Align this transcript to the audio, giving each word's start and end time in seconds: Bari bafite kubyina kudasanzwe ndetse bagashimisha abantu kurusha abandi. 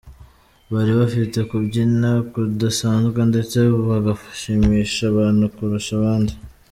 Bari 0.71 0.91
bafite 0.99 1.37
kubyina 1.49 2.09
kudasanzwe 2.31 3.19
ndetse 3.31 3.57
bagashimisha 3.89 5.01
abantu 5.11 5.43
kurusha 5.55 5.93
abandi. 5.99 6.33